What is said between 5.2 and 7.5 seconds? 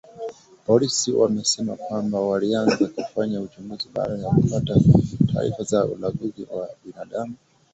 taarifa za ulanguzi wa binadamu